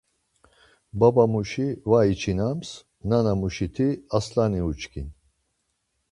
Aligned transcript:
Baba 0.99 1.23
muşi 1.33 1.67
var 1.89 2.05
içinams, 2.13 2.69
nana 3.09 3.33
muşiti 3.39 3.89
aslani 4.17 4.59
uçkin. 4.71 5.07